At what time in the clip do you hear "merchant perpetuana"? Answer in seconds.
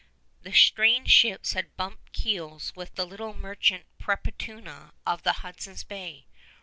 3.35-4.93